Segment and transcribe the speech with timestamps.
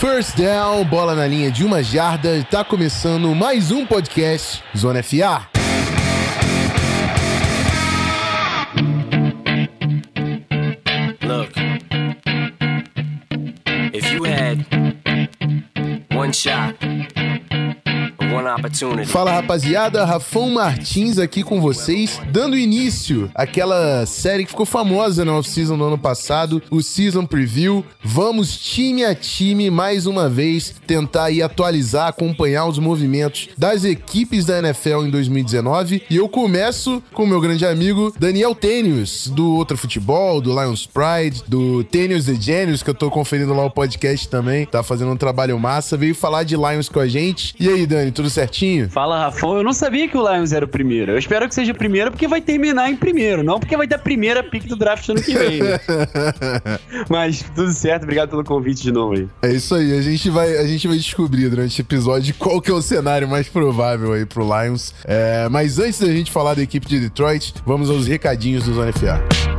[0.00, 2.46] First down, bola na linha de uma jarda.
[2.48, 5.48] Tá começando mais um podcast Zona FA.
[11.26, 11.52] Look,
[13.92, 14.64] if you had
[16.14, 16.87] one shot.
[19.04, 25.36] Fala rapaziada, Rafão Martins aqui com vocês, dando início àquela série que ficou famosa na
[25.36, 27.84] off-season do ano passado, o Season Preview.
[28.02, 34.46] Vamos time a time mais uma vez tentar aí atualizar, acompanhar os movimentos das equipes
[34.46, 36.02] da NFL em 2019.
[36.08, 41.42] E eu começo com meu grande amigo Daniel Tênios, do Outro Futebol, do Lions Pride,
[41.46, 45.16] do Tênios The Genius, que eu tô conferindo lá o podcast também, tá fazendo um
[45.16, 47.54] trabalho massa, veio falar de Lions com a gente.
[47.60, 48.88] E aí, Dani, tudo certinho?
[48.88, 49.56] Fala, Rafão.
[49.56, 51.12] Eu não sabia que o Lions era o primeiro.
[51.12, 53.96] Eu espero que seja o primeiro porque vai terminar em primeiro, não porque vai ter
[53.96, 55.62] a primeira pick do draft ano que vem.
[55.62, 55.78] Né?
[57.08, 59.28] Mas tudo certo, obrigado pelo convite de novo aí.
[59.42, 62.70] É isso aí, a gente vai, a gente vai descobrir durante o episódio qual que
[62.70, 64.94] é o cenário mais provável aí pro Lions.
[65.04, 68.92] É, mas antes da gente falar da equipe de Detroit, vamos aos recadinhos do Zona
[68.92, 69.57] FA.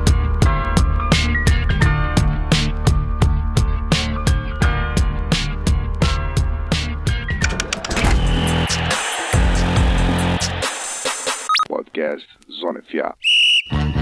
[12.19, 13.98] Podcast Zona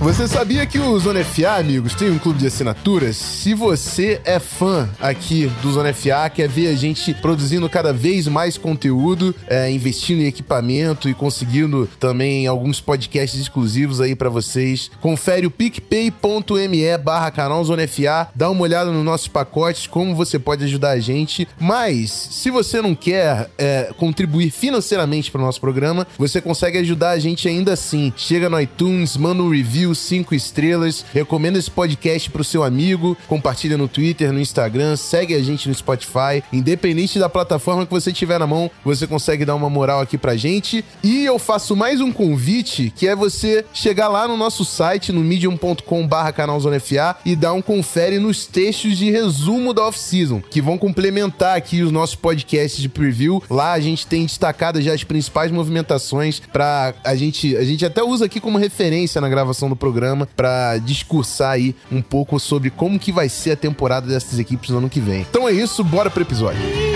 [0.00, 3.16] Você sabia que o Zona FA, amigos, tem um clube de assinaturas?
[3.16, 8.28] Se você é fã aqui do Zona FA, quer ver a gente produzindo cada vez
[8.28, 14.88] mais conteúdo, é, investindo em equipamento e conseguindo também alguns podcasts exclusivos aí pra vocês,
[15.00, 20.38] confere o picpay.me barra canal Zona FA, dá uma olhada nos nossos pacotes, como você
[20.38, 21.46] pode ajudar a gente.
[21.58, 27.10] Mas, se você não quer é, contribuir financeiramente para o nosso programa, você consegue ajudar
[27.10, 28.12] a gente ainda assim.
[28.16, 33.76] Chega no iTunes, manda um review, cinco estrelas, recomenda esse podcast pro seu amigo, compartilha
[33.76, 36.42] no Twitter, no Instagram, segue a gente no Spotify.
[36.52, 40.36] Independente da plataforma que você tiver na mão, você consegue dar uma moral aqui pra
[40.36, 40.84] gente.
[41.02, 45.20] E eu faço mais um convite, que é você chegar lá no nosso site, no
[45.20, 46.88] medium.com barra canalzonefa
[47.24, 51.92] e dar um confere nos textos de resumo da off-season, que vão complementar aqui os
[51.92, 53.42] nossos podcasts de preview.
[53.50, 58.02] Lá a gente tem destacado já as principais movimentações para a gente, a gente até
[58.02, 62.98] usa aqui como referência na gravação do programa para discursar aí um pouco sobre como
[62.98, 65.26] que vai ser a temporada dessas equipes no ano que vem.
[65.30, 66.87] Então é isso, bora pro episódio.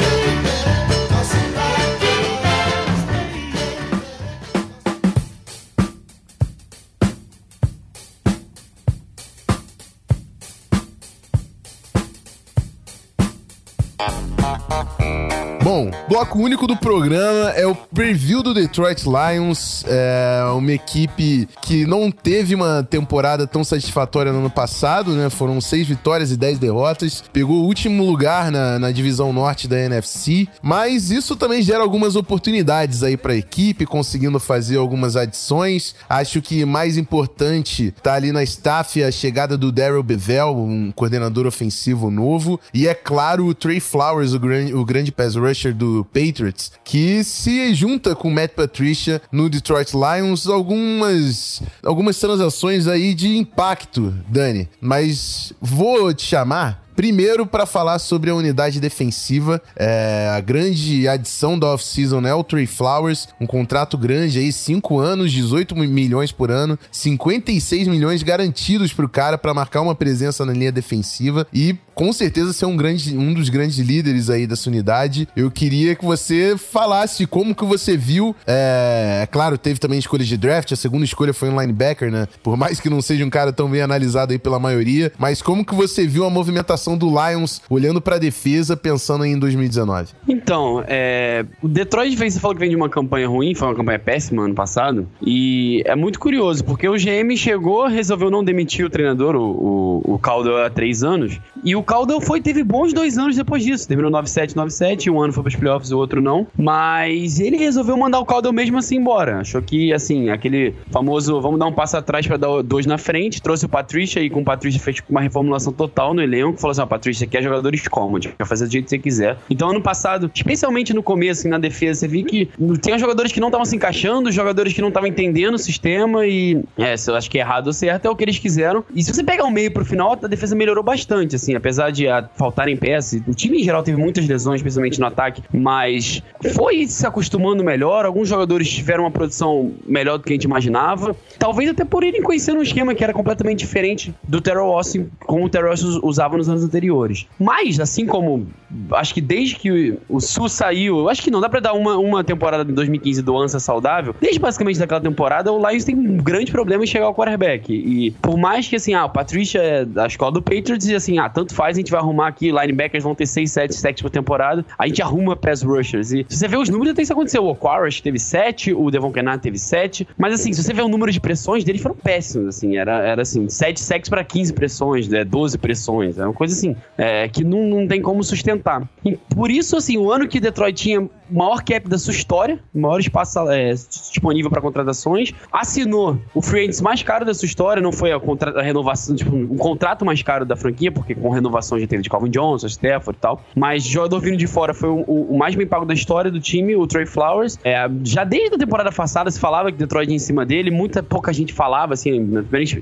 [15.82, 21.84] Bom, bloco único do programa é o preview do Detroit Lions, é uma equipe que
[21.84, 25.28] não teve uma temporada tão satisfatória no ano passado, né?
[25.28, 29.76] Foram seis vitórias e dez derrotas, pegou o último lugar na, na divisão norte da
[29.76, 35.96] NFC, mas isso também gera algumas oportunidades aí para a equipe, conseguindo fazer algumas adições.
[36.08, 41.44] Acho que mais importante tá ali na staff a chegada do Daryl Bevel, um coordenador
[41.44, 46.04] ofensivo novo, e é claro o Trey Flowers, o, gran o grande pass rusher do
[46.12, 53.36] Patriots, que se junta com Matt Patricia no Detroit Lions algumas algumas transações aí de
[53.36, 54.68] impacto, Dani.
[54.80, 61.58] Mas vou te chamar Primeiro, para falar sobre a unidade defensiva, é, a grande adição
[61.58, 66.50] da off-season é o Trey Flowers, um contrato grande aí, 5 anos, 18 milhões por
[66.50, 72.12] ano, 56 milhões garantidos pro cara para marcar uma presença na linha defensiva e com
[72.12, 75.28] certeza ser um, grande, um dos grandes líderes aí dessa unidade.
[75.36, 78.34] Eu queria que você falasse como que você viu.
[78.46, 82.26] É, é claro, teve também escolhas de draft, a segunda escolha foi um linebacker, né?
[82.42, 85.64] Por mais que não seja um cara tão bem analisado aí pela maioria, mas como
[85.64, 90.10] que você viu a movimentação do Lions olhando pra defesa, pensando em 2019?
[90.28, 93.74] Então, é, o Detroit vem, você falou que vem de uma campanha ruim, foi uma
[93.74, 98.84] campanha péssima ano passado, e é muito curioso, porque o GM chegou, resolveu não demitir
[98.84, 100.20] o treinador, o, o, o
[100.64, 104.54] há três anos, e o Caldwell foi, teve bons dois anos depois disso, terminou 9-7,
[104.54, 108.52] 9-7, um ano foi pros playoffs, o outro não, mas ele resolveu mandar o Caldwell
[108.52, 112.62] mesmo assim embora, achou que, assim, aquele famoso, vamos dar um passo atrás pra dar
[112.62, 116.22] dois na frente, trouxe o Patrícia, e com o Patrícia fez uma reformulação total no
[116.22, 118.98] elenco, falou assim, ó, Patrícia, aqui é jogadores cômodos, quer fazer do jeito que você
[118.98, 119.38] quiser.
[119.48, 122.48] Então, ano passado, especialmente no começo, assim, na defesa, você viu que
[122.80, 126.62] tem jogadores que não estavam se encaixando, jogadores que não estavam entendendo o sistema e,
[126.76, 128.84] é, se eu acho que é errado ou certo, é o que eles quiseram.
[128.94, 131.90] E se você pegar o meio pro final, a defesa melhorou bastante, assim, assim, apesar
[131.90, 136.22] de a, faltarem peças, o time em geral teve muitas lesões, especialmente no ataque, mas
[136.54, 138.04] foi se acostumando melhor.
[138.04, 141.14] Alguns jogadores tiveram uma produção melhor do que a gente imaginava.
[141.38, 145.44] Talvez até por irem conhecendo um esquema que era completamente diferente do Terrell Austin, como
[145.44, 147.26] o Terrell Austin usava nos anos anteriores.
[147.38, 148.46] Mas, assim como
[148.92, 152.24] acho que desde que o Sul saiu, acho que não dá pra dar uma, uma
[152.24, 154.14] temporada de 2015 do Ansa saudável.
[154.20, 157.72] Desde basicamente daquela temporada, o Lions tem um grande problema em chegar ao quarterback.
[157.72, 161.18] E por mais que assim, ah, o Patrícia é da escola do Patriots e assim,
[161.18, 164.10] ah, tanto faz, a gente vai arrumar aqui, linebackers vão ter 6, 7 sacks por
[164.10, 166.12] temporada, a gente arruma pass rushers.
[166.12, 167.44] E se você vê os números, até isso aconteceu.
[167.44, 170.88] O Aquarish teve 7, o Devon Kennard teve 7, mas assim, se você vê o
[170.88, 175.08] número de pressões deles, foram péssimos, assim, era, era assim, 7 sacks para 15 pressões,
[175.08, 178.88] né, 12 pressões, é uma coisa assim, é, que não, não tem como sustentar.
[179.04, 183.00] E por isso, assim, o ano que Detroit tinha maior cap da sua história, maior
[183.00, 187.92] espaço é, disponível para contratações, assinou o free agents mais caro da sua história, não
[187.92, 188.20] foi a,
[188.56, 192.10] a renovação, tipo, um contrato mais caro da franquia, porque com renovação já teve de
[192.10, 195.66] Calvin Johnson, Stafford e tal, mas jogador vindo de fora foi o, o, mais bem
[195.66, 197.58] pago da história do time, o Trey Flowers.
[197.64, 201.02] É, já desde a temporada passada se falava que Detroit ia em cima dele, muita
[201.02, 202.30] pouca gente falava, assim,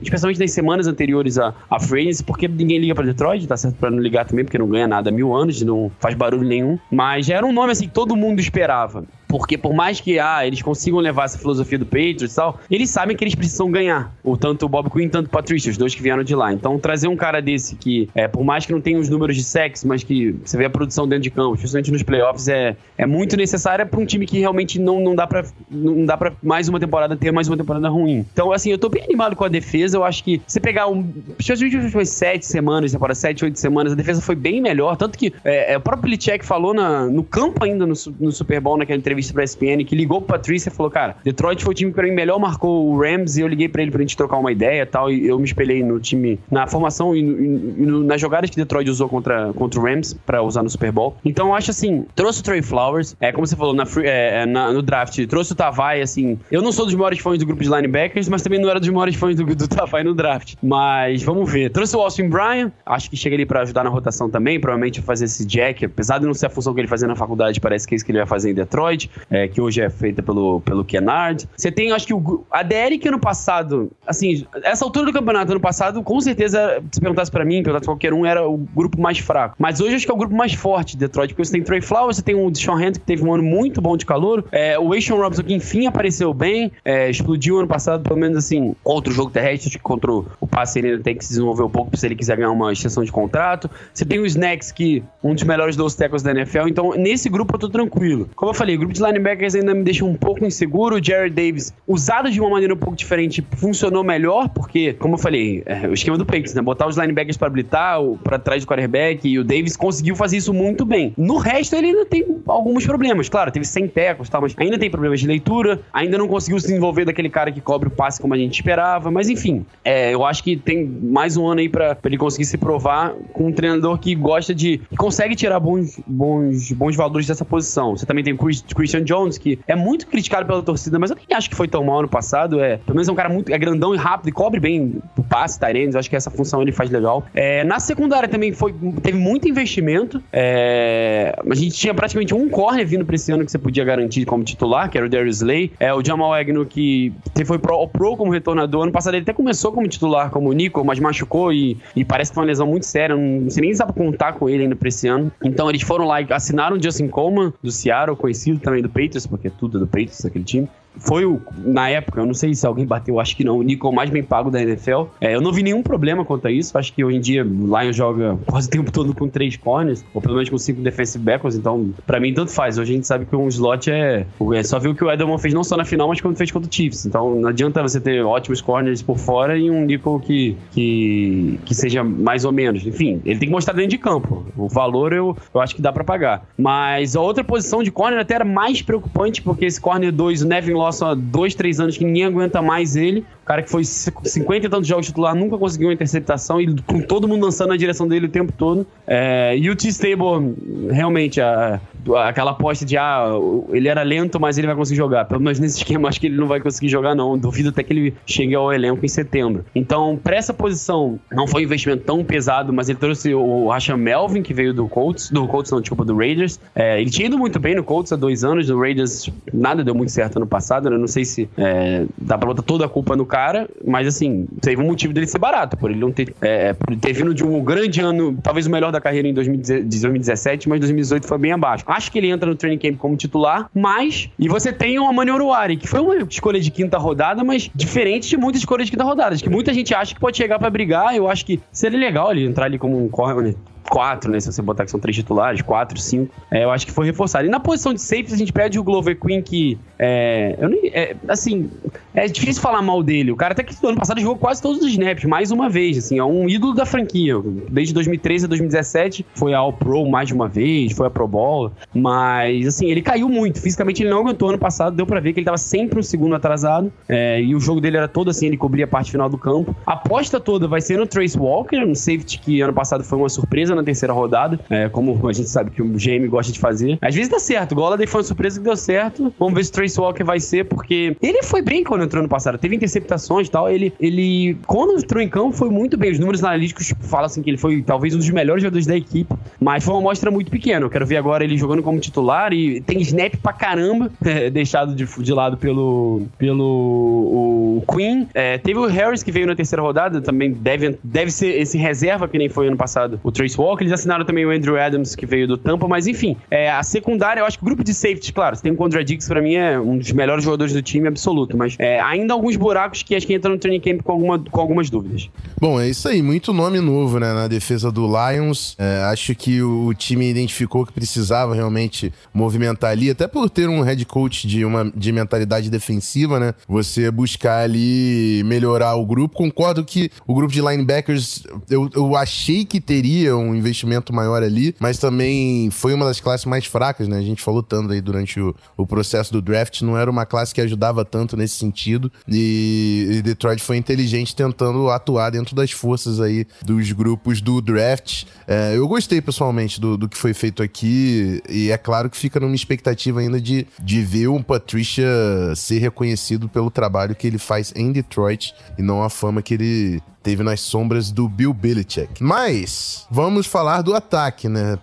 [0.02, 3.76] especialmente nas semanas anteriores a, a free agents, porque ninguém liga para Detroit, tá certo
[3.76, 6.78] para não ligar também, porque não ganha nada há mil anos, não faz barulho nenhum,
[6.90, 9.04] mas já era um nome assim que todo mundo esperava.
[9.30, 12.90] Porque por mais que ah, eles consigam levar essa filosofia do Patriots e tal, eles
[12.90, 14.12] sabem que eles precisam ganhar.
[14.24, 16.52] O tanto o Bob Quinn, tanto o Patricia, os dois que vieram de lá.
[16.52, 19.44] Então trazer um cara desse que, é, por mais que não tenha os números de
[19.44, 23.06] sexo, mas que você vê a produção dentro de campo, especialmente nos playoffs, é, é
[23.06, 26.68] muito necessária para um time que realmente não, não dá para não dá para mais
[26.68, 28.26] uma temporada ter mais uma temporada ruim.
[28.32, 29.96] Então, assim, eu tô bem animado com a defesa.
[29.96, 31.08] Eu acho que você pegar um.
[31.38, 34.96] Especialmente foi sete semanas, temporada sete, oito semanas, a defesa foi bem melhor.
[34.96, 38.60] Tanto que é, é o próprio Lichek falou na, no campo ainda no, no Super
[38.60, 41.74] Bowl, naquela entrevista pra ESPN, que ligou pro Patrícia e falou: Cara, Detroit foi o
[41.74, 44.16] time que pra mim melhor marcou o Rams e eu liguei pra ele pra gente
[44.16, 45.10] trocar uma ideia e tal.
[45.10, 48.88] E eu me espelhei no time, na formação e, e, e nas jogadas que Detroit
[48.88, 51.16] usou contra, contra o Rams pra usar no Super Bowl.
[51.24, 54.72] Então eu acho assim: trouxe o Trey Flowers, é como você falou na, é, na,
[54.72, 56.38] no draft, trouxe o Tavai, assim.
[56.50, 58.88] Eu não sou dos maiores fãs do grupo de linebackers, mas também não era dos
[58.88, 60.54] maiores fãs do, do Tavai no draft.
[60.62, 61.70] Mas vamos ver.
[61.70, 65.24] Trouxe o Austin Bryan, acho que chega ali pra ajudar na rotação também, provavelmente fazer
[65.24, 67.94] esse jack, apesar de não ser a função que ele fazia na faculdade, parece que
[67.94, 70.84] é isso que ele vai fazer em Detroit, é, que hoje é feita pelo, pelo
[70.84, 71.48] Kennard.
[71.56, 75.50] Você tem, acho que o, a DR que ano passado, assim, essa altura do campeonato,
[75.52, 79.18] ano passado, com certeza, se perguntasse pra mim, perguntasse qualquer um, era o grupo mais
[79.18, 79.56] fraco.
[79.58, 81.80] Mas hoje acho que é o grupo mais forte de Detroit, porque você tem Trey
[81.80, 84.78] Flowers, você tem o Deshaun Hand, que teve um ano muito bom de calor, é,
[84.78, 89.12] o Ashon Robinson, que enfim apareceu bem, é, explodiu ano passado, pelo menos assim, outro
[89.12, 92.16] jogo terrestre, que contra o passe ele tem que se desenvolver um pouco se ele
[92.16, 93.70] quiser ganhar uma extensão de contrato.
[93.92, 97.54] Você tem o Snacks, que um dos melhores dos tackles da NFL, então nesse grupo
[97.54, 98.28] eu tô tranquilo.
[98.34, 100.96] Como eu falei, grupo de linebackers ainda me deixa um pouco inseguro.
[100.96, 105.18] O Jared Davis, usado de uma maneira um pouco diferente, funcionou melhor, porque, como eu
[105.18, 106.62] falei, é, o esquema do Patriots, né?
[106.62, 110.52] Botar os linebackers para habilitar, para trás do quarterback, e o Davis conseguiu fazer isso
[110.52, 111.12] muito bem.
[111.16, 113.28] No resto, ele ainda tem alguns problemas.
[113.28, 116.66] Claro, teve 100 tecos tal, mas ainda tem problemas de leitura, ainda não conseguiu se
[116.66, 120.24] desenvolver daquele cara que cobre o passe como a gente esperava, mas enfim, é, eu
[120.24, 123.98] acho que tem mais um ano aí para ele conseguir se provar com um treinador
[123.98, 124.78] que gosta de.
[124.78, 127.96] que consegue tirar bons, bons, bons valores dessa posição.
[127.96, 131.16] Você também tem o Chris, Christian Jones, que é muito criticado pela torcida, mas eu
[131.16, 132.60] nem acho que foi tão mal no passado.
[132.60, 135.22] É, pelo menos é um cara muito é grandão e rápido e cobre bem o
[135.22, 135.94] passe, Tyrands.
[135.94, 137.24] Acho que essa função ele faz legal.
[137.34, 140.22] É, na secundária também foi, teve muito investimento.
[140.32, 144.24] É, a gente tinha praticamente um corner vindo pra esse ano que você podia garantir
[144.24, 145.72] como titular, que era o Darius Slay.
[145.78, 147.12] É, o Jamal Agnew, que
[147.46, 148.82] foi pro, pro como retornador.
[148.82, 152.34] Ano passado ele até começou como titular, como Nico, mas machucou e, e parece que
[152.34, 153.16] foi uma lesão muito séria.
[153.16, 155.30] Não sei nem se dá pra contar com ele ainda pra esse ano.
[155.42, 159.26] Então eles foram lá e assinaram o Justin Coleman, do Seattle, conhecido também do Patriots,
[159.26, 162.54] porque é tudo é do Patriots, aquele time foi o, na época, eu não sei
[162.54, 165.04] se alguém bateu, acho que não, o Nico mais bem pago da NFL.
[165.20, 166.76] É, eu não vi nenhum problema quanto a isso.
[166.76, 170.04] Acho que hoje em dia o Lions joga quase o tempo todo com três corners,
[170.12, 172.78] ou pelo menos com cinco defensive backers, então para mim tanto faz.
[172.78, 175.38] Hoje a gente sabe que um slot é, é só ver o que o Edelman
[175.38, 177.06] fez não só na final, mas quando fez contra o Chiefs.
[177.06, 181.74] Então não adianta você ter ótimos corners por fora e um Nico que, que, que
[181.74, 182.86] seja mais ou menos.
[182.86, 184.44] Enfim, ele tem que mostrar dentro de campo.
[184.56, 186.44] O valor eu, eu acho que dá para pagar.
[186.58, 190.48] Mas a outra posição de corner até era mais preocupante, porque esse corner 2, o
[190.48, 193.24] Nevin Lawson há dois, três anos que ninguém aguenta mais ele.
[193.42, 197.00] O cara que foi 50 e tantos jogos titular nunca conseguiu uma interceptação e com
[197.00, 198.86] todo mundo lançando na direção dele o tempo todo.
[199.06, 201.80] É, e o T-Stable, realmente, a,
[202.24, 203.28] aquela aposta de, ah,
[203.70, 205.24] ele era lento, mas ele vai conseguir jogar.
[205.24, 207.38] Pelo menos nesse esquema, acho que ele não vai conseguir jogar, não.
[207.38, 209.64] Duvido até que ele chegue ao elenco em setembro.
[209.74, 213.96] Então, para essa posição, não foi um investimento tão pesado, mas ele trouxe o Rasham
[213.96, 216.60] Melvin, que veio do Colts, do Colts não, desculpa, do Raiders.
[216.74, 219.94] É, ele tinha ido muito bem no Colts há dois anos, no Raiders nada deu
[219.94, 220.96] muito certo ano passado, né?
[220.96, 224.80] Não sei se é, dá pra botar toda a culpa no cara, mas assim, teve
[224.80, 227.62] um motivo dele ser barato, por ele não ter, é, por ter vindo de um
[227.62, 231.84] grande ano, talvez o melhor da carreira em 2017, mas 2018 foi bem abaixo.
[231.90, 234.28] Acho que ele entra no training camp como titular, mas.
[234.38, 238.28] E você tem o Amani Oruari, que foi uma escolha de quinta rodada, mas diferente
[238.28, 241.16] de muitas escolhas de quinta rodada, que muita gente acha que pode chegar para brigar.
[241.16, 243.56] Eu acho que seria legal ele entrar ali como um corner
[243.88, 244.40] quatro, né?
[244.40, 246.34] Se você botar que são três titulares, quatro, cinco.
[246.50, 247.46] É, eu acho que foi reforçado.
[247.46, 249.78] E na posição de safety, a gente pede o Glover Queen, que.
[249.98, 251.70] É, eu nem, é, assim,
[252.14, 253.30] é difícil falar mal dele.
[253.32, 255.98] O cara até que no ano passado jogou quase todos os snaps, mais uma vez.
[255.98, 257.34] Assim, é um ídolo da franquia.
[257.68, 261.70] Desde 2013 a 2017, foi ao Pro mais de uma vez, foi a Pro Bowl.
[261.94, 263.60] Mas, assim, ele caiu muito.
[263.60, 264.96] Fisicamente, ele não aguentou ano passado.
[264.96, 266.92] Deu pra ver que ele tava sempre um segundo atrasado.
[267.08, 269.74] É, e o jogo dele era todo assim, ele cobria a parte final do campo.
[269.86, 273.28] A aposta toda vai ser no Trace Walker, um safety que ano passado foi uma
[273.28, 276.98] surpresa na terceira rodada, é, como a gente sabe que o GM gosta de fazer.
[277.00, 279.32] Às vezes dá certo, a Holiday foi uma surpresa que deu certo.
[279.38, 282.28] Vamos ver se o Trace Walker vai ser, porque ele foi bem quando entrou no
[282.28, 283.68] passado, teve interceptações e tal.
[283.68, 286.12] Ele, ele, quando entrou em campo, foi muito bem.
[286.12, 289.34] Os números analíticos falam assim que ele foi talvez um dos melhores jogadores da equipe,
[289.60, 290.84] mas foi uma amostra muito pequena.
[290.84, 294.10] Eu quero ver agora ele jogando como titular e tem snap pra caramba,
[294.52, 297.49] deixado de, de lado pelo, pelo o
[297.82, 298.28] Queen.
[298.34, 302.26] É, teve o Harris que veio na terceira rodada, também deve, deve ser esse reserva
[302.26, 303.82] que nem foi ano passado, o Trace Walker.
[303.82, 307.40] Eles assinaram também o Andrew Adams, que veio do Tampa, mas enfim, é, a secundária,
[307.40, 309.78] eu acho que o grupo de safety, claro, tem o Condra Diggs, pra mim é
[309.78, 313.34] um dos melhores jogadores do time, absoluto, mas é, ainda alguns buracos que acho que
[313.34, 315.28] entram no training camp com, alguma, com algumas dúvidas.
[315.60, 318.74] Bom, é isso aí, muito nome novo, né, na defesa do Lions.
[318.78, 323.82] É, acho que o time identificou que precisava realmente movimentar ali, até por ter um
[323.82, 326.54] head coach de, uma, de mentalidade defensiva, né?
[326.68, 329.36] Você buscar ali melhorar o grupo.
[329.36, 334.74] Concordo que o grupo de linebackers, eu, eu achei que teria um investimento maior ali,
[334.78, 337.18] mas também foi uma das classes mais fracas, né?
[337.18, 340.54] A gente falou tanto aí durante o, o processo do draft, não era uma classe
[340.54, 342.10] que ajudava tanto nesse sentido.
[342.28, 348.24] E, e Detroit foi inteligente tentando atuar dentro das forças aí dos grupos do draft.
[348.46, 352.40] É, eu gostei pessoalmente do, do que foi feito aqui, e é claro que fica
[352.40, 355.06] numa expectativa ainda de, de ver o Patricia
[355.54, 360.02] ser reconhecido pelo trabalho que ele faz em Detroit e não a fama que ele
[360.22, 362.22] teve nas sombras do Bill Belichick.
[362.22, 364.78] Mas vamos falar do ataque, né?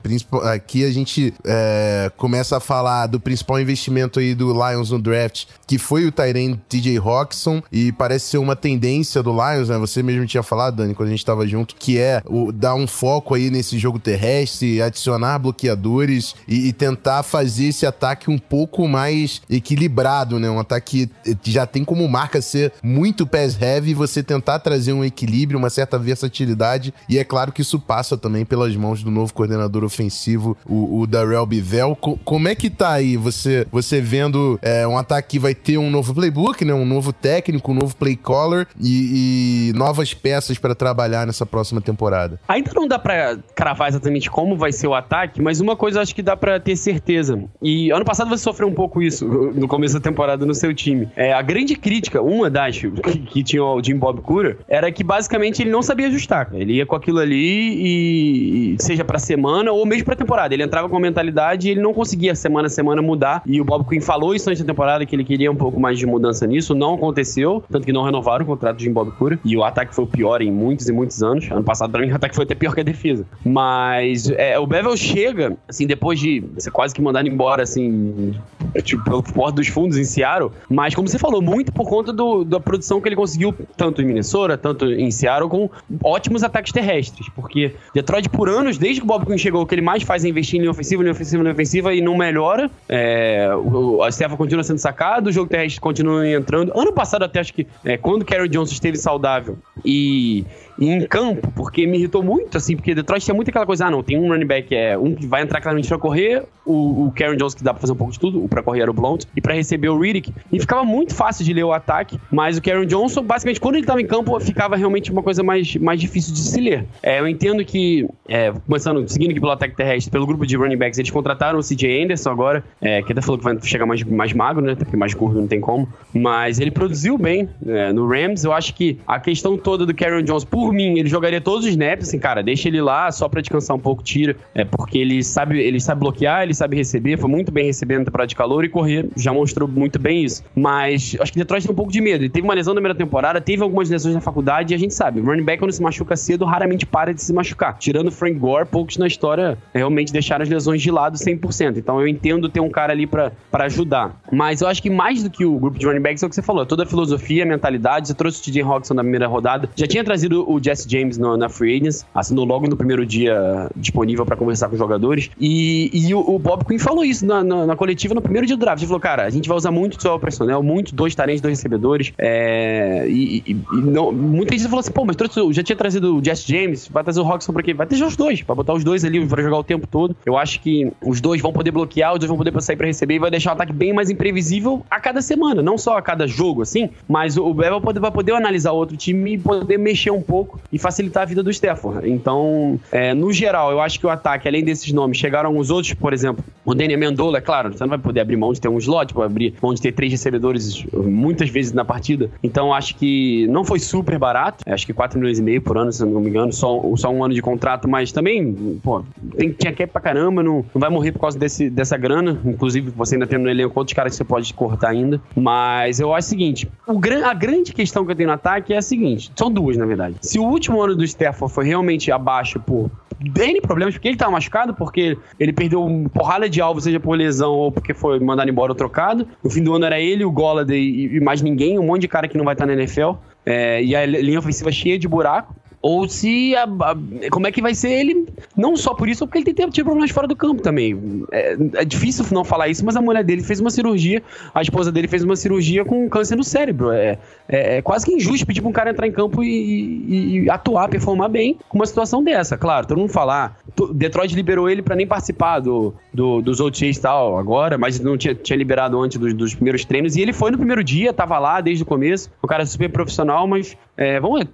[0.53, 5.45] Aqui a gente é, começa a falar do principal investimento aí do Lions no draft,
[5.65, 9.77] que foi o Tyrene TJ Roxon, e parece ser uma tendência do Lions, né?
[9.77, 12.87] Você mesmo tinha falado, Dani, quando a gente tava junto, que é o, dar um
[12.87, 18.87] foco aí nesse jogo terrestre, adicionar bloqueadores e, e tentar fazer esse ataque um pouco
[18.87, 20.49] mais equilibrado, né?
[20.49, 21.09] Um ataque
[21.41, 25.26] que já tem como marca ser muito pass heavy e você tentar trazer um equilíbrio
[25.27, 26.93] equilíbrio, uma certa versatilidade.
[27.09, 31.07] E é claro que isso passa também pelas mãos do novo coordenador ofensivo, o, o
[31.07, 31.95] Darrell Bivel.
[31.99, 35.77] Co como é que tá aí você, você vendo é, um ataque que vai ter
[35.77, 36.73] um novo playbook, né?
[36.73, 41.81] Um novo técnico, um novo play caller e, e novas peças para trabalhar nessa próxima
[41.81, 42.39] temporada?
[42.47, 46.15] Ainda não dá para cravar exatamente como vai ser o ataque, mas uma coisa acho
[46.15, 47.43] que dá para ter certeza.
[47.61, 51.09] E ano passado você sofreu um pouco isso no começo da temporada no seu time.
[51.15, 55.03] É, a grande crítica, uma das que, que tinha o Jim Bob Cura, era que
[55.17, 56.49] basicamente ele não sabia ajustar.
[56.53, 60.53] Ele ia com aquilo ali e, e seja pra semana ou mesmo pra temporada.
[60.53, 63.41] Ele entrava com a mentalidade e ele não conseguia semana a semana mudar.
[63.45, 65.97] E o Bob Quinn falou isso antes da temporada que ele queria um pouco mais
[65.97, 66.75] de mudança nisso.
[66.75, 69.39] Não aconteceu, tanto que não renovaram o contrato de Bob Cura.
[69.43, 71.49] E o ataque foi o pior em muitos e muitos anos.
[71.49, 73.25] Ano passado, pra mim, o ataque foi até pior que a defesa.
[73.43, 78.35] Mas é, o Bevel chega, assim, depois de ser quase que mandado embora, assim,
[78.83, 80.51] tipo, pelo porta dos fundos em Seattle.
[80.69, 84.05] Mas, como você falou, muito por conta do, da produção que ele conseguiu, tanto em
[84.05, 85.69] Minnesota, tanto em Seattle com
[86.03, 89.75] ótimos ataques terrestres, porque Detroit por anos, desde que o Bob Quinn chegou, o que
[89.75, 92.69] ele mais faz é investir em linha ofensiva, linha ofensiva, linha ofensiva e não melhora.
[92.87, 96.71] É, o, a Stefan continua sendo sacado, o jogo terrestre continua entrando.
[96.77, 100.45] Ano passado até acho que é, quando o Kerry Johnson esteve saudável e
[100.79, 104.03] em campo, porque me irritou muito, assim, porque Detroit tinha muito aquela coisa, ah, não,
[104.03, 107.35] tem um running back, é, um que vai entrar claramente pra correr, o, o Karen
[107.35, 109.25] Jones que dá pra fazer um pouco de tudo, o pra correr era o Blount,
[109.35, 112.61] e pra receber o Riddick, e ficava muito fácil de ler o ataque, mas o
[112.61, 116.33] Karen Johnson, basicamente, quando ele tava em campo, ficava realmente uma coisa mais, mais difícil
[116.33, 116.85] de se ler.
[117.01, 120.77] É, eu entendo que, é, começando, seguindo aqui pelo ataque terrestre, pelo grupo de running
[120.77, 124.03] backs, eles contrataram o CJ Anderson agora, é, que até falou que vai chegar mais,
[124.03, 128.07] mais magro, né, porque mais curto não tem como, mas ele produziu bem é, no
[128.07, 131.65] Rams, eu acho que a questão toda do Karen Jones, por mim, ele jogaria todos
[131.65, 134.33] os snaps, assim, cara, deixa ele lá só pra descansar um pouco, tira.
[134.55, 138.05] É porque ele sabe, ele sabe bloquear, ele sabe receber, foi muito bem recebendo na
[138.05, 140.41] temporada de calor e correr, já mostrou muito bem isso.
[140.55, 142.23] Mas acho que Detroit tem um pouco de medo.
[142.23, 144.93] Ele teve uma lesão na primeira temporada, teve algumas lesões na faculdade e a gente
[144.93, 147.77] sabe, running back quando se machuca cedo, raramente para de se machucar.
[147.77, 151.75] Tirando Frank Gore, poucos na história realmente deixaram as lesões de lado 100%.
[151.75, 153.33] Então eu entendo ter um cara ali para
[153.65, 154.15] ajudar.
[154.31, 156.35] Mas eu acho que mais do que o grupo de running backs é o que
[156.35, 158.07] você falou, toda a filosofia, a mentalidade.
[158.07, 161.37] Você trouxe o TJ Hawkinson na primeira rodada, já tinha trazido o Jesse James no,
[161.37, 165.29] na Free Agents, assinou logo no primeiro dia disponível para conversar com os jogadores.
[165.39, 168.55] E, e o, o, Bob Quinn falou isso na, na, na, coletiva no primeiro dia
[168.55, 168.79] do draft.
[168.79, 172.13] Ele falou, cara, a gente vai usar muito o personnel, muito dois talentos, dois recebedores.
[172.17, 176.17] É, e, e, e não, muita gente falou assim, pô, mas trouxe, já tinha trazido
[176.17, 177.73] o Jesse James, vai trazer o Hawkinson pra quê?
[177.73, 180.15] Vai ter os dois, vai botar os dois ali para jogar o tempo todo.
[180.25, 183.15] Eu acho que os dois vão poder bloquear, os dois vão poder sair para receber
[183.15, 186.27] e vai deixar o ataque bem mais imprevisível a cada semana, não só a cada
[186.27, 190.77] jogo, assim, mas o Bevel vai poder analisar outro time poder mexer um pouco e
[190.77, 192.09] facilitar a vida do Stafford.
[192.09, 195.93] Então, é, no geral, eu acho que o ataque, além desses nomes, chegaram os outros,
[195.93, 198.67] por exemplo, o Daniel Mendola, é claro, você não vai poder abrir mão de ter
[198.67, 202.29] um slot, pode abrir mão de ter três recebedores muitas vezes na partida.
[202.43, 205.91] Então, acho que não foi super barato, acho que 4 milhões e meio por ano,
[205.91, 209.03] se não me engano, só, só um ano de contrato, mas também, pô,
[209.37, 212.91] tem, tinha cap pra caramba, não, não vai morrer por causa desse, dessa grana, inclusive
[212.91, 215.21] você ainda tendo no elenco outros caras que você pode cortar ainda.
[215.35, 218.77] Mas eu acho o seguinte: o a grande questão que eu tenho no ataque é
[218.77, 220.15] a seguinte: são duas, na verdade.
[220.21, 222.89] Se o último ano do Stafford foi realmente abaixo por
[223.19, 227.15] N problemas, porque ele tava machucado, porque ele perdeu uma porrada de alvo, seja por
[227.15, 229.27] lesão ou porque foi mandado embora ou trocado.
[229.43, 232.27] No fim do ano era ele, o Golladay e, mais ninguém, um monte de cara
[232.27, 233.11] que não vai estar na NFL.
[233.45, 235.55] É, e a linha ofensiva cheia de buraco
[235.87, 238.27] ou se a, a, como é que vai ser ele,
[238.57, 241.23] não só por isso, porque ele tem tido problemas fora do campo também.
[241.31, 244.21] É, é, difícil não falar isso, mas a mulher dele fez uma cirurgia,
[244.53, 246.91] a esposa dele fez uma cirurgia com câncer no cérebro.
[246.91, 247.17] É,
[247.47, 250.49] é, é quase que injusto pedir pra um cara entrar em campo e, e, e,
[250.49, 252.57] atuar, performar bem com uma situação dessa.
[252.57, 253.57] Claro, todo mundo falar,
[253.93, 258.17] Detroit liberou ele para nem participar do, do, dos OTAs e tal agora, mas não
[258.17, 261.39] tinha, tinha liberado antes dos, dos, primeiros treinos, e ele foi no primeiro dia, tava
[261.39, 264.45] lá desde o começo, um cara super profissional, mas é, vamos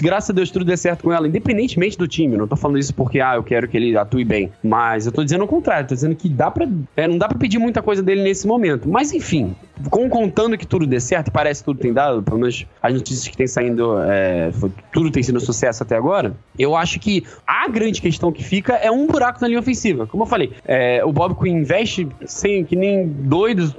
[0.00, 2.36] graças a Deus tudo der certo com ela, independentemente do time.
[2.36, 4.52] Não tô falando isso porque, ah, eu quero que ele atue bem.
[4.62, 6.68] Mas eu tô dizendo o contrário, tô dizendo que dá pra.
[6.96, 8.88] É, não dá pra pedir muita coisa dele nesse momento.
[8.88, 9.54] Mas enfim,
[9.88, 13.28] com, contando que tudo dê certo, parece que tudo tem dado, pelo menos as notícias
[13.28, 16.34] que tem saindo, é, foi, tudo tem sido sucesso até agora.
[16.58, 20.06] Eu acho que a grande questão que fica é um buraco na linha ofensiva.
[20.06, 23.72] Como eu falei, é, o Bob Quinn investe sem que nem doido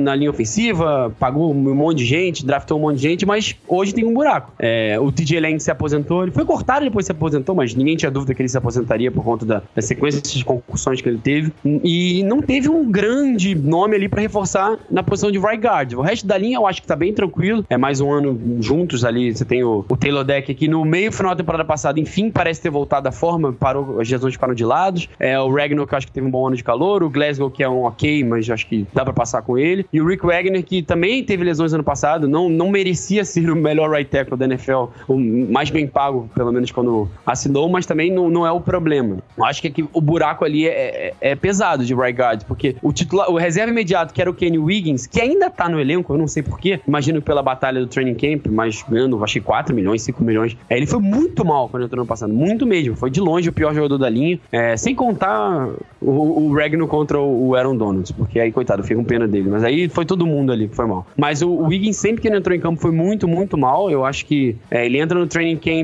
[0.00, 3.92] na linha ofensiva, pagou um monte de gente, draftou um monte de gente, mas hoje
[3.92, 4.52] tem um buraco.
[4.58, 8.10] É, o TJ Lang se aposentou, ele foi cortado depois se aposentou, mas ninguém tinha
[8.10, 11.52] dúvida que ele se aposentaria por conta da, da sequência de concussões que ele teve.
[11.64, 15.94] E não teve um grande nome ali para reforçar na posição de right guard.
[15.94, 17.64] O resto da linha eu acho que tá bem tranquilo.
[17.68, 19.34] É mais um ano juntos ali.
[19.34, 22.60] Você tem o, o Taylor Deck aqui no meio final da temporada passada, enfim, parece
[22.60, 25.08] ter voltado à forma, parou, as lesões ficaram de lados.
[25.18, 27.02] É, o Ragnar, que eu acho que teve um bom ano de calor.
[27.02, 29.86] O Glasgow, que é um ok, mas acho que dá para passar com ele.
[29.92, 33.56] E o Rick Wagner, que também teve lesões ano passado, não, não merecia ser o
[33.56, 38.10] melhor right tackle da NFL, o mais bem pago, pelo menos quando assinou, mas também
[38.10, 39.18] não, não é o problema.
[39.38, 42.76] Eu acho que aqui, o buraco ali é, é, é, pesado de right guard, porque
[42.82, 46.12] o titular, o reserva imediato, que era o Kenny Wiggins, que ainda tá no elenco,
[46.12, 49.74] eu não sei porquê, imagino pela batalha do training camp, mas ganhando, acho que 4
[49.74, 50.56] milhões, 5 milhões.
[50.68, 52.96] É, ele foi muito mal quando entrou no passado, muito mesmo.
[52.96, 55.68] Foi de longe o pior jogador da linha, é, sem contar
[56.00, 59.48] o, o Regno contra o Aaron Donald, porque aí, coitado, fica com pena dele.
[59.48, 61.06] Mas aí foi todo mundo ali que foi mal.
[61.16, 63.90] Mas o, o Wiggins, sempre que ele entrou em campo, foi muito, muito mal.
[63.90, 65.83] Eu acho que é, ele entra no training camp.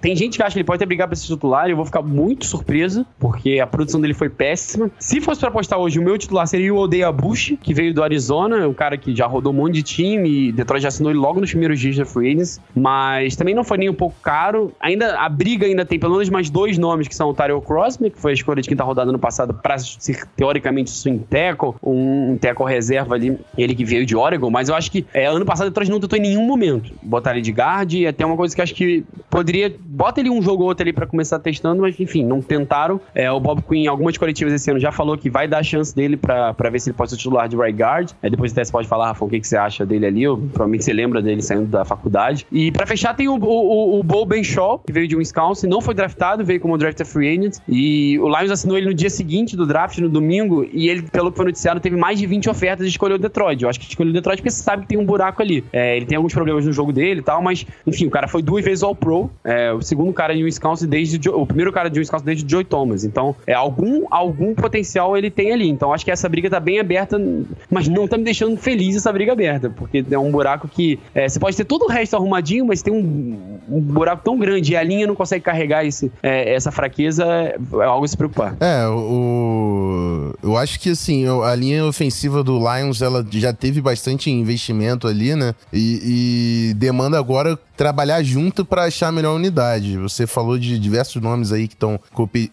[0.00, 2.02] Tem gente que acha que ele pode até brigar pra ser titular, eu vou ficar
[2.02, 4.90] muito surpreso, porque a produção dele foi péssima.
[4.98, 8.02] Se fosse pra apostar hoje, o meu titular seria o Odeia Bush, que veio do
[8.02, 11.40] Arizona, um cara que já rodou um monte de time, Detroit já assinou ele logo
[11.40, 14.72] nos primeiros dias da Free Agents, mas também não foi nem um pouco caro.
[14.80, 18.10] Ainda, a briga ainda tem pelo menos mais dois nomes, que são o Tyrell Crosby,
[18.10, 22.32] que foi a escolha de quinta rodada no passado para ser teoricamente swing tackle, um,
[22.32, 25.44] um tackle reserva ali, ele que veio de Oregon, mas eu acho que é, ano
[25.44, 28.54] passado Detroit não tentou em nenhum momento botar ele de guard, e até uma coisa
[28.54, 29.04] que acho que
[29.38, 33.00] poderia, bota ele um jogo ou outro ali para começar testando, mas enfim, não tentaram.
[33.14, 35.62] É, o Bob Quinn, em algumas coletivas esse ano, já falou que vai dar a
[35.62, 38.10] chance dele para ver se ele pode ser titular de right guard.
[38.20, 40.36] É, depois até você pode falar, Rafa, o que, que você acha dele ali, ou,
[40.36, 42.48] provavelmente você lembra dele saindo da faculdade.
[42.50, 45.94] E para fechar, tem o, o, o Bo Benshaw, que veio de Wisconsin, não foi
[45.94, 49.64] draftado, veio como draft free agent, e o Lions assinou ele no dia seguinte do
[49.64, 52.88] draft, no domingo, e ele, pelo que foi noticiado, teve mais de 20 ofertas e
[52.88, 53.62] escolheu o Detroit.
[53.62, 55.64] Eu acho que escolheu o Detroit porque sabe que tem um buraco ali.
[55.72, 58.42] É, ele tem alguns problemas no jogo dele e tal, mas, enfim, o cara foi
[58.42, 58.96] duas vezes ao
[59.44, 62.64] É, o segundo cara de Wisconsin desde o primeiro cara de Wisconsin desde o Joey
[62.64, 63.04] Thomas.
[63.04, 65.68] Então, é algum algum potencial ele tem ali.
[65.68, 67.20] Então, acho que essa briga tá bem aberta,
[67.70, 70.98] mas não tá me deixando deixando feliz essa briga aberta, porque é um buraco que
[71.14, 74.72] é, você pode ter todo o resto arrumadinho, mas tem um, um buraco tão grande
[74.72, 78.56] e a linha não consegue carregar esse, é, essa fraqueza, é algo a se preocupar.
[78.60, 84.30] É, o, eu acho que assim, a linha ofensiva do Lions ela já teve bastante
[84.30, 85.54] investimento ali, né?
[85.72, 89.96] E, e demanda agora trabalhar junto para achar a melhor unidade.
[89.98, 91.98] Você falou de diversos nomes aí que estão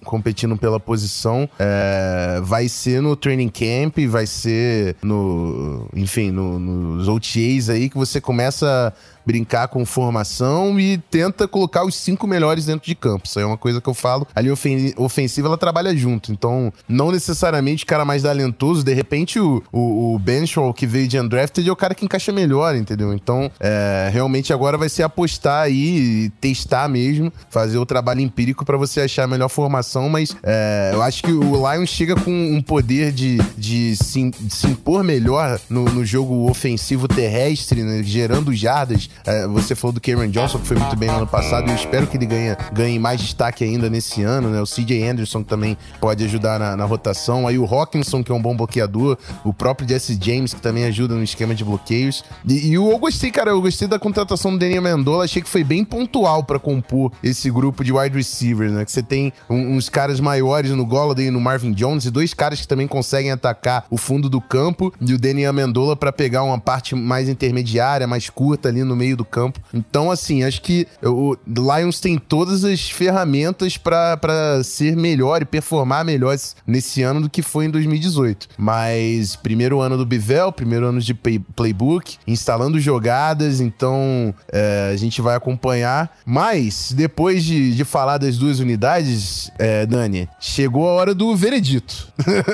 [0.04, 1.50] competindo pela posição.
[1.58, 7.98] É, vai ser no training camp, vai ser no, enfim, no, nos OTAs aí que
[7.98, 8.94] você começa
[9.26, 13.26] brincar com formação e tenta colocar os cinco melhores dentro de campo.
[13.26, 14.28] Isso é uma coisa que eu falo.
[14.36, 14.50] Ali
[14.98, 16.32] ofensiva ela trabalha junto.
[16.32, 21.08] Então, não necessariamente o cara mais talentoso, de repente o, o, o Benchwell que veio
[21.08, 23.14] de undrafted é o cara que encaixa melhor, entendeu?
[23.14, 28.78] Então, é, realmente agora vai ser apostar aí, testar mesmo, fazer o trabalho empírico para
[28.78, 32.62] você achar a melhor formação, mas é, eu acho que o Lions chega com um
[32.62, 38.54] poder de, de, se, de se impor melhor no, no jogo ofensivo terrestre, né, gerando
[38.54, 41.72] jardas é, você falou do Cameron Johnson, que foi muito bem no ano passado, e
[41.72, 44.62] eu espero que ele ganhe, ganhe mais destaque ainda nesse ano, né?
[44.62, 47.48] O CJ Anderson que também pode ajudar na, na rotação.
[47.48, 51.16] Aí o Hawkinson, que é um bom bloqueador, o próprio Jesse James, que também ajuda
[51.16, 52.24] no esquema de bloqueios.
[52.48, 55.64] E, e eu gostei, cara, eu gostei da contratação do Daniel Mendola, achei que foi
[55.64, 58.84] bem pontual para compor esse grupo de wide receivers, né?
[58.84, 62.34] Que você tem um, uns caras maiores no Golladay e no Marvin Jones, e dois
[62.34, 66.42] caras que também conseguem atacar o fundo do campo, e o Daniel Mendola para pegar
[66.42, 69.60] uma parte mais intermediária, mais curta ali no meio do campo.
[69.72, 76.04] Então, assim, acho que o Lions tem todas as ferramentas para ser melhor e performar
[76.04, 78.48] melhor nesse ano do que foi em 2018.
[78.58, 84.98] Mas primeiro ano do Bivel, primeiro ano de play, playbook, instalando jogadas, então é, a
[84.98, 86.18] gente vai acompanhar.
[86.26, 92.08] Mas, depois de, de falar das duas unidades, é, Dani, chegou a hora do veredito.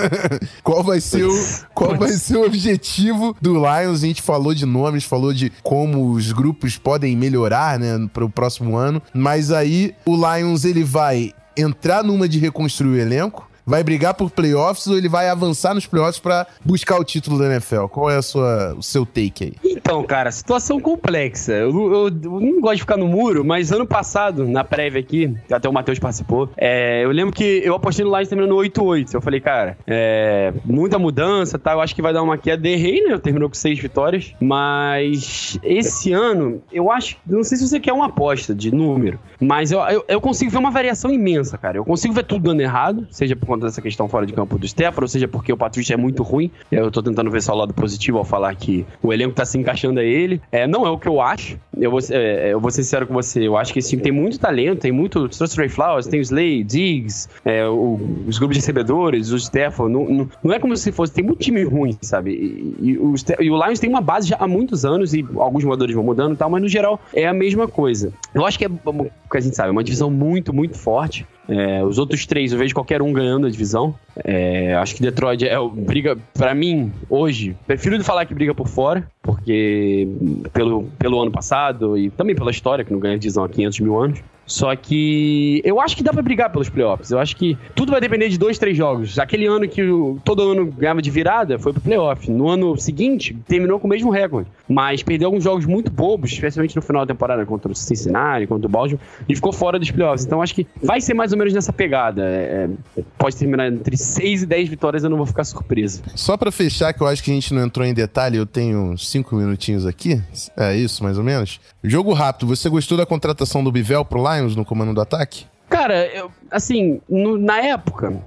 [0.63, 1.31] qual vai ser o
[1.73, 4.03] qual vai ser o objetivo do Lions?
[4.03, 8.29] A gente falou de nomes, falou de como os grupos podem melhorar, né, para o
[8.29, 9.01] próximo ano.
[9.13, 14.31] Mas aí o Lions ele vai entrar numa de reconstruir o elenco, vai brigar por
[14.31, 17.85] playoffs ou ele vai avançar nos playoffs para buscar o título da NFL?
[17.85, 19.53] Qual é a sua, o seu take aí?
[19.63, 21.53] Então, cara, situação complexa.
[21.53, 25.35] Eu, eu, eu não gosto de ficar no muro, mas ano passado, na prévia aqui,
[25.51, 29.13] até o Matheus participou, é, eu lembro que eu apostei no Lions terminando 8-8.
[29.13, 31.73] Eu falei, cara, é, muita mudança, tá?
[31.73, 32.67] Eu acho que vai dar uma queda.
[32.67, 33.17] Errei, né?
[33.17, 38.05] Terminou com seis vitórias, mas esse ano, eu acho, não sei se você quer uma
[38.05, 41.77] aposta de número, mas eu, eu, eu consigo ver uma variação imensa, cara.
[41.77, 44.65] Eu consigo ver tudo dando errado, seja por conta dessa questão fora de campo do
[44.65, 46.49] Stefano, ou seja, porque o Patrício é muito ruim.
[46.71, 49.57] Eu tô tentando ver só o lado positivo ao falar que o elenco tá se
[49.57, 50.41] encaixando a ele.
[50.51, 51.57] É, não é o que eu acho.
[51.81, 53.47] Eu vou, é, eu vou ser sincero com você.
[53.47, 55.27] Eu acho que esse time tem muito talento, tem muito.
[55.27, 59.89] Trouxe Ray Flowers, tem o Slay, Diggs, é, o, os grupos de recebedores, o Stefano.
[59.89, 61.11] Não, não, não, é como se fosse.
[61.11, 62.31] Tem muito time ruim, sabe?
[62.31, 65.63] E, e, o, e o Lions tem uma base já há muitos anos e alguns
[65.63, 68.13] jogadores vão mudando e tal, mas no geral é a mesma coisa.
[68.33, 71.25] Eu acho que é, como a gente sabe, é uma divisão muito, muito forte.
[71.47, 73.95] É, os outros três, eu vejo qualquer um ganhando a divisão.
[74.23, 79.07] É, acho que Detroit é briga, para mim, hoje, prefiro falar que briga por fora,
[79.21, 80.07] porque
[80.53, 83.99] pelo, pelo ano passado e também pela história, que não ganha divisão há 500 mil
[83.99, 84.19] anos.
[84.51, 87.09] Só que eu acho que dá pra brigar pelos playoffs.
[87.09, 89.17] Eu acho que tudo vai depender de dois, três jogos.
[89.17, 89.81] Aquele ano que
[90.25, 92.29] todo ano ganhava de virada foi pro playoff.
[92.29, 94.49] No ano seguinte, terminou com o mesmo recorde.
[94.67, 98.67] Mas perdeu alguns jogos muito bobos, especialmente no final da temporada contra o Cincinnati, contra
[98.67, 100.25] o Baltimore, e ficou fora dos playoffs.
[100.25, 102.21] Então acho que vai ser mais ou menos nessa pegada.
[102.23, 106.03] É, é pode terminar entre 6 e 10 vitórias, eu não vou ficar surpreso.
[106.13, 108.97] Só para fechar, que eu acho que a gente não entrou em detalhe, eu tenho
[108.97, 110.21] cinco minutinhos aqui.
[110.57, 111.61] É isso, mais ou menos.
[111.81, 112.47] Jogo rápido.
[112.47, 114.40] Você gostou da contratação do Bivel pro Lions?
[114.41, 115.45] Lions no comando do ataque?
[115.69, 118.21] Cara, eu, assim, no, na época,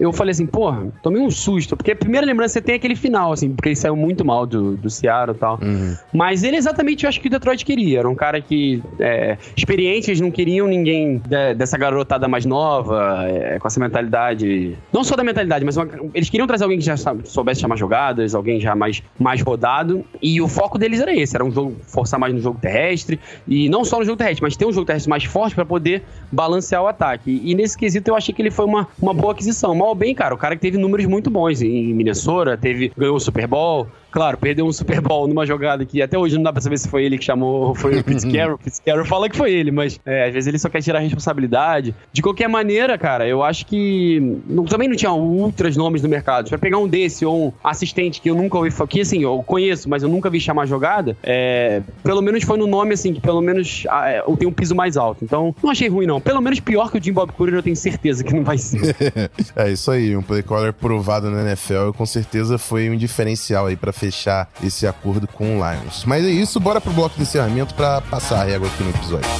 [0.00, 1.76] eu falei assim, porra, tomei um susto.
[1.76, 4.76] Porque a primeira lembrança você tem aquele final, assim, porque ele saiu muito mal do,
[4.76, 5.58] do Seattle e tal.
[5.62, 5.96] Uhum.
[6.12, 8.00] Mas ele exatamente, eu acho que o Detroit queria.
[8.00, 13.24] Era um cara que, é, experiente, eles não queriam ninguém de, dessa garotada mais nova,
[13.28, 14.76] é, com essa mentalidade.
[14.92, 18.34] Não só da mentalidade, mas uma, eles queriam trazer alguém que já soubesse chamar jogadas,
[18.34, 20.04] alguém já mais, mais rodado.
[20.22, 23.18] E o foco deles era esse: era um jogo, forçar mais no jogo terrestre.
[23.46, 26.02] E não só no jogo terrestre, mas ter um jogo terrestre mais forte para poder
[26.30, 27.30] balancear o ataque.
[27.30, 29.74] E, e, nesse quesito eu achei que ele foi uma, uma boa aquisição.
[29.84, 33.16] Mal ou bem, cara, o cara que teve números muito bons em Minnesota, teve, ganhou
[33.16, 36.52] o Super Bowl, Claro, perdeu um Super Bowl numa jogada que até hoje não dá
[36.52, 39.04] pra saber se foi ele que chamou ou foi o Pete Carroll.
[39.04, 41.92] Fala que foi ele, mas é, às vezes ele só quer tirar a responsabilidade.
[42.12, 46.48] De qualquer maneira, cara, eu acho que não, também não tinha outros nomes no mercado.
[46.48, 49.88] Pra pegar um desse ou um assistente que eu nunca ouvi que assim, eu conheço,
[49.88, 53.40] mas eu nunca vi chamar jogada, é, pelo menos foi no nome, assim, que pelo
[53.40, 55.24] menos ah, é, tem um piso mais alto.
[55.24, 56.20] Então, não achei ruim, não.
[56.20, 58.96] Pelo menos pior que o Jim Bob Cooter, eu tenho certeza que não vai ser.
[59.56, 63.74] é isso aí, um play caller provado na NFL, com certeza foi um diferencial aí
[63.74, 66.04] pra fechar esse acordo com o Lions.
[66.04, 69.30] Mas é isso, bora pro bloco de encerramento para passar a régua aqui no episódio.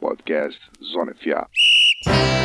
[0.00, 0.60] Podcast
[0.92, 2.35] Zona FA.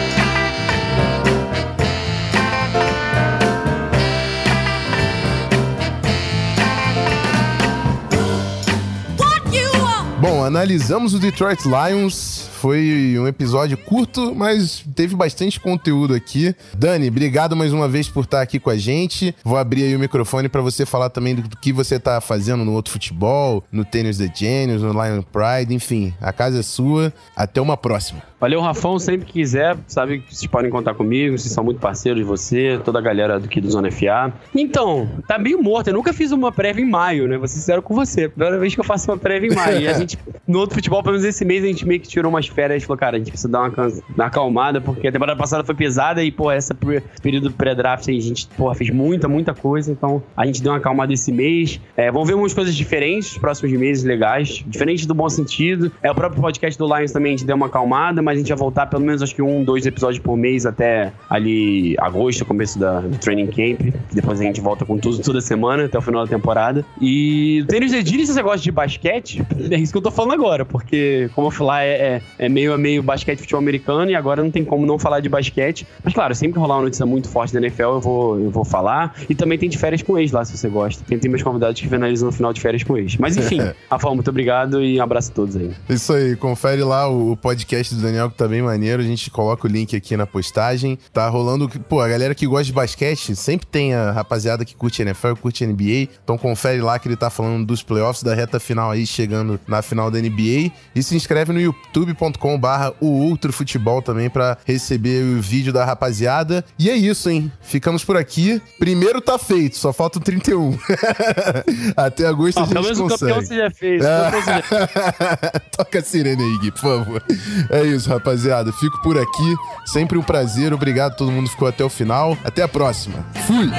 [10.21, 12.47] Bom, analisamos o Detroit Lions.
[12.59, 16.55] Foi um episódio curto, mas teve bastante conteúdo aqui.
[16.77, 19.33] Dani, obrigado mais uma vez por estar aqui com a gente.
[19.43, 22.71] Vou abrir aí o microfone para você falar também do que você tá fazendo no
[22.73, 26.13] outro futebol, no Tênis The Genius, no Lion Pride, enfim.
[26.21, 27.11] A casa é sua.
[27.35, 28.30] Até uma próxima.
[28.41, 28.97] Valeu, Rafão.
[28.97, 31.37] Sempre que quiser, sabe que vocês podem contar comigo.
[31.37, 34.33] Vocês são muito parceiros de você, toda a galera aqui do Zona FA.
[34.55, 35.89] Então, tá meio morto.
[35.89, 37.37] Eu nunca fiz uma prévia em maio, né?
[37.41, 38.27] Ser sincero com você.
[38.27, 39.81] Primeira vez que eu faço uma prévia em maio.
[39.81, 42.31] E a gente, no outro futebol, pelo menos esse mês, a gente meio que tirou
[42.31, 45.37] umas férias e falou, cara, a gente precisa dar uma, uma acalmada, porque a temporada
[45.37, 46.73] passada foi pesada e, pô, esse
[47.21, 49.91] período pré-draft a gente, porra, fez muita, muita coisa.
[49.91, 51.79] Então, a gente deu uma acalmada esse mês.
[51.95, 54.63] É, vão ver umas coisas diferentes nos próximos meses, legais.
[54.65, 55.91] Diferentes do bom sentido.
[56.01, 58.49] É, o próprio podcast do Lions também a gente deu uma acalmada, mas a gente
[58.49, 62.79] vai voltar pelo menos acho que um, dois episódios por mês até ali agosto, começo
[62.79, 63.93] da, do training camp.
[64.11, 66.85] Depois a gente volta com tudo toda semana até o final da temporada.
[66.99, 70.11] E o tênis de Dini, se você gosta de basquete, é isso que eu tô
[70.11, 74.11] falando agora, porque, como eu falar, é, é, é meio a meio basquete futebol americano
[74.11, 75.87] e agora não tem como não falar de basquete.
[76.03, 78.65] Mas claro, sempre que rolar uma notícia muito forte da NFL, eu vou, eu vou
[78.65, 79.15] falar.
[79.29, 81.03] E também tem de férias com ex lá, se você gosta.
[81.03, 83.17] Tem, tem meus convidados que finalizam no final de férias com ex.
[83.17, 85.71] Mas enfim, Rafael, muito obrigado e um abraço a todos aí.
[85.89, 89.01] Isso aí, confere lá o podcast do Daniel que tá bem maneiro.
[89.01, 90.97] A gente coloca o link aqui na postagem.
[91.13, 91.67] Tá rolando.
[91.67, 95.65] Pô, a galera que gosta de basquete sempre tem a rapaziada que curte NFL, curte
[95.65, 96.09] NBA.
[96.23, 99.81] Então confere lá que ele tá falando dos playoffs, da reta final aí, chegando na
[99.81, 100.71] final da NBA.
[100.95, 106.63] E se inscreve no youtube.com/barra o Outro Futebol também pra receber o vídeo da rapaziada.
[106.77, 107.51] E é isso, hein?
[107.61, 108.61] Ficamos por aqui.
[108.79, 110.77] Primeiro tá feito, só faltam 31.
[111.95, 113.47] Até agosto a Ah, pelo gente menos o campeão consegue.
[113.47, 114.03] você já fez.
[114.03, 114.31] o Ah.
[114.31, 115.61] campeão você já fez.
[115.75, 117.23] Toca a sirene aí, Gui, por favor.
[117.69, 118.71] É isso, rapaziada.
[118.71, 119.55] Fico por aqui.
[119.85, 120.73] Sempre um prazer.
[120.73, 122.37] Obrigado a todo mundo que ficou até o final.
[122.43, 123.25] Até a próxima.
[123.45, 123.69] Fui!